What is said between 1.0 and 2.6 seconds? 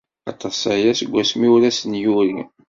wasmi ur asen-yuri.